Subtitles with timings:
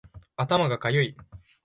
[0.35, 1.15] 頭がかゆい